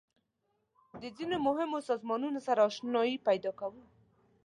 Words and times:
د 1.01 1.03
ځینو 1.17 1.35
مهمو 1.47 1.85
سازمانونو 1.89 2.39
سره 2.47 2.59
آشنایي 2.69 3.15
پیدا 3.27 3.51
کوو. 3.59 3.81